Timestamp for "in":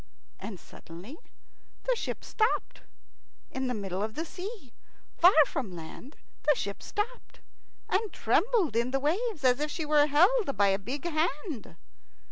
3.51-3.67, 8.75-8.89